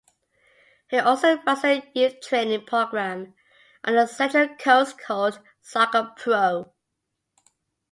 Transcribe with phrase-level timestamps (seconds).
[0.89, 3.35] He also runs a youth training program
[3.83, 6.71] on the Central Coast called Soccerpro.